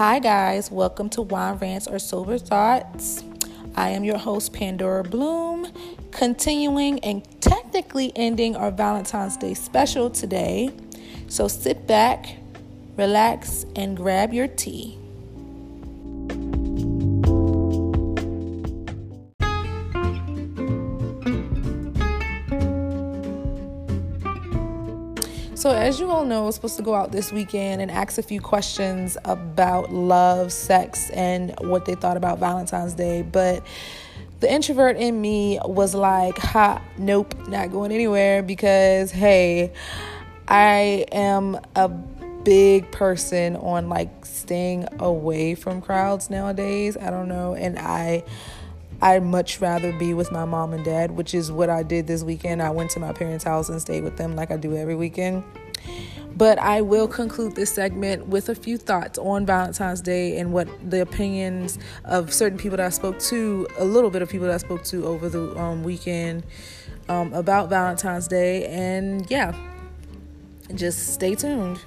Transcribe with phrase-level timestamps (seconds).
[0.00, 0.70] Hi, guys.
[0.70, 3.22] Welcome to Wine Rants or Sober Thoughts.
[3.76, 5.70] I am your host, Pandora Bloom,
[6.10, 10.70] continuing and technically ending our Valentine's Day special today.
[11.28, 12.38] So sit back,
[12.96, 14.98] relax, and grab your tea.
[25.60, 28.16] So, as you all know, I was supposed to go out this weekend and ask
[28.16, 33.20] a few questions about love, sex, and what they thought about Valentine's Day.
[33.20, 33.62] But
[34.40, 39.74] the introvert in me was like, ha, nope, not going anywhere because, hey,
[40.48, 46.96] I am a big person on like staying away from crowds nowadays.
[46.96, 47.54] I don't know.
[47.54, 48.24] And I.
[49.02, 52.22] I'd much rather be with my mom and dad, which is what I did this
[52.22, 52.62] weekend.
[52.62, 55.42] I went to my parents' house and stayed with them like I do every weekend.
[56.36, 60.68] But I will conclude this segment with a few thoughts on Valentine's Day and what
[60.88, 64.54] the opinions of certain people that I spoke to, a little bit of people that
[64.54, 66.44] I spoke to over the um, weekend
[67.08, 68.66] um, about Valentine's Day.
[68.66, 69.54] And yeah,
[70.74, 71.80] just stay tuned.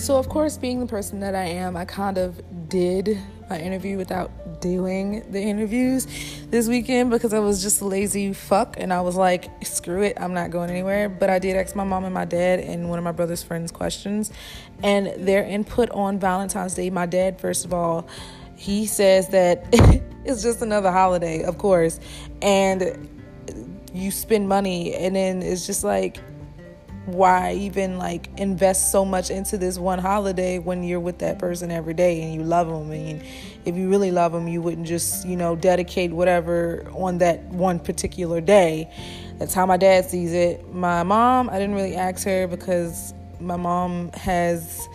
[0.00, 3.18] So, of course, being the person that I am, I kind of did
[3.50, 6.06] my interview without doing the interviews
[6.48, 10.16] this weekend because I was just a lazy fuck and I was like, screw it,
[10.18, 11.10] I'm not going anywhere.
[11.10, 13.70] But I did ask my mom and my dad and one of my brother's friends
[13.70, 14.32] questions
[14.82, 16.88] and their input on Valentine's Day.
[16.88, 18.08] My dad, first of all,
[18.56, 19.66] he says that
[20.24, 22.00] it's just another holiday, of course,
[22.40, 23.06] and
[23.92, 26.20] you spend money and then it's just like
[27.06, 31.70] why even like invest so much into this one holiday when you're with that person
[31.70, 33.22] every day and you love them and
[33.64, 37.78] if you really love them you wouldn't just you know dedicate whatever on that one
[37.78, 38.90] particular day
[39.38, 43.56] that's how my dad sees it my mom i didn't really ask her because my
[43.56, 44.88] mom has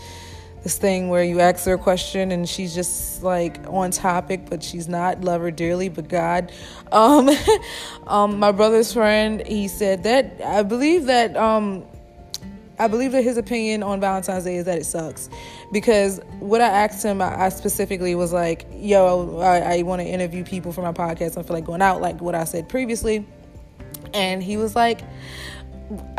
[0.65, 4.63] this thing where you ask her a question and she's just like on topic, but
[4.63, 5.21] she's not.
[5.21, 6.51] Love her dearly, but God.
[6.91, 7.29] Um,
[8.07, 11.85] um, my brother's friend, he said that I believe that um,
[12.77, 15.29] I believe that his opinion on Valentine's Day is that it sucks.
[15.71, 20.43] Because what I asked him, I specifically was like, yo, I, I want to interview
[20.43, 21.37] people for my podcast.
[21.37, 23.25] I feel like going out, like what I said previously.
[24.13, 25.01] And he was like,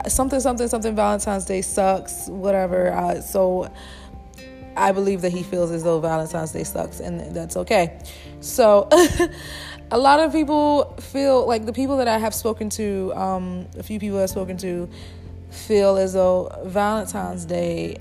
[0.08, 2.92] something, something, something, Valentine's Day sucks, whatever.
[2.92, 3.72] Uh, so
[4.76, 7.98] I believe that he feels as though Valentine's Day sucks, and that's okay.
[8.40, 8.88] So.
[9.90, 13.82] a lot of people feel like the people that I have spoken to, um, a
[13.82, 14.88] few people I've spoken to,
[15.56, 17.98] feel as though Valentine's Day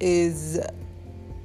[0.00, 0.60] is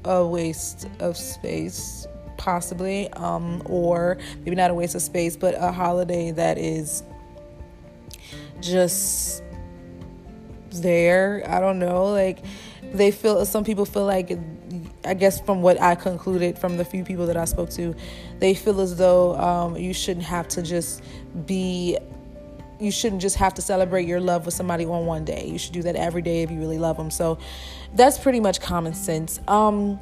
[0.03, 5.71] a waste of space, possibly, um, or maybe not a waste of space, but a
[5.71, 7.03] holiday that is
[8.61, 9.43] just
[10.71, 11.43] there.
[11.47, 12.05] I don't know.
[12.05, 12.43] Like,
[12.93, 14.37] they feel, some people feel like,
[15.05, 17.95] I guess from what I concluded from the few people that I spoke to,
[18.39, 21.03] they feel as though um, you shouldn't have to just
[21.45, 21.97] be
[22.81, 25.47] you shouldn't just have to celebrate your love with somebody on one day.
[25.47, 27.11] You should do that every day if you really love them.
[27.11, 27.37] So
[27.93, 29.39] that's pretty much common sense.
[29.47, 29.99] Um,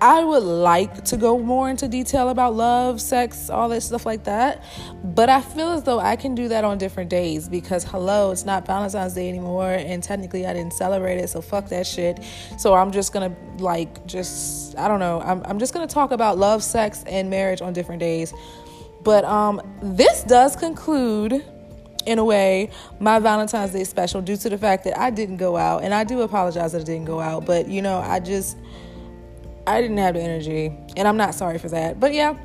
[0.00, 4.24] I would like to go more into detail about love, sex, all that stuff like
[4.24, 4.62] that.
[5.02, 8.44] But I feel as though I can do that on different days because, hello, it's
[8.44, 9.70] not Valentine's Day anymore.
[9.70, 11.30] And technically, I didn't celebrate it.
[11.30, 12.22] So, fuck that shit.
[12.58, 15.22] So, I'm just going to, like, just, I don't know.
[15.22, 18.34] I'm, I'm just going to talk about love, sex, and marriage on different days.
[19.06, 21.44] But um, this does conclude,
[22.06, 25.56] in a way, my Valentine's Day special due to the fact that I didn't go
[25.56, 25.84] out.
[25.84, 27.46] And I do apologize that I didn't go out.
[27.46, 28.56] But, you know, I just,
[29.64, 30.76] I didn't have the energy.
[30.96, 32.00] And I'm not sorry for that.
[32.00, 32.36] But yeah,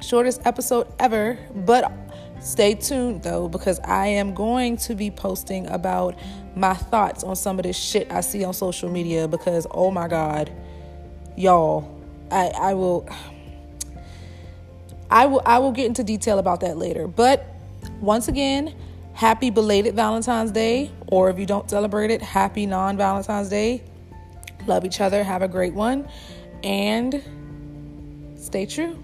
[0.00, 1.36] shortest episode ever.
[1.52, 1.90] But
[2.38, 6.16] stay tuned though, because I am going to be posting about
[6.54, 9.26] my thoughts on some of this shit I see on social media.
[9.26, 10.48] Because, oh my God,
[11.34, 12.00] y'all,
[12.30, 13.08] I, I will.
[15.10, 17.06] I will I will get into detail about that later.
[17.06, 17.46] But
[18.00, 18.74] once again,
[19.14, 23.82] happy belated Valentine's Day or if you don't celebrate it, happy non-Valentine's Day.
[24.66, 26.08] Love each other, have a great one
[26.62, 27.22] and
[28.36, 28.98] stay true.